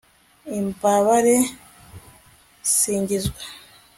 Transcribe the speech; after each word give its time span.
imbabare, 0.59 1.35
singizwa 2.77 3.43